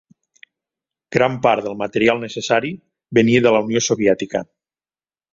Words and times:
Gran 1.17 1.35
part 1.43 1.67
del 1.67 1.75
material 1.81 2.23
necessari 2.23 2.71
venia 3.19 3.43
de 3.47 3.51
la 3.57 3.61
Unió 3.67 3.83
Soviètica. 3.89 4.41